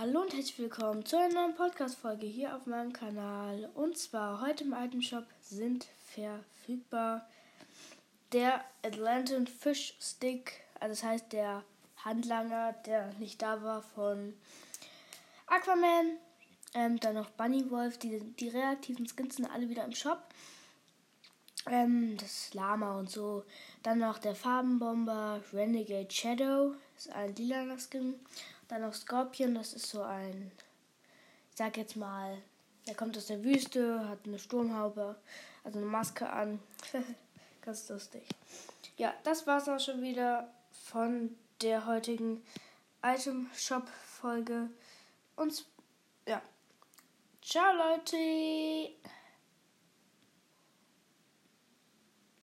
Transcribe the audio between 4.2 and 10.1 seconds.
heute im Item-Shop sind verfügbar der Atlantan Fish